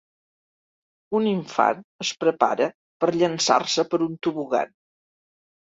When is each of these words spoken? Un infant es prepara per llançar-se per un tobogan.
Un 1.19 1.27
infant 1.33 1.85
es 2.07 2.11
prepara 2.25 2.71
per 3.05 3.13
llançar-se 3.21 3.89
per 3.93 4.05
un 4.09 4.21
tobogan. 4.29 4.79